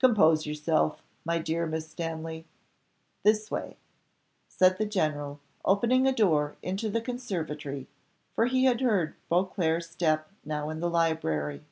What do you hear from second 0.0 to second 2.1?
"Compose yourself, my dear Miss